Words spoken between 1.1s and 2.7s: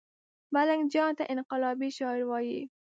ته انقلابي شاعر وايي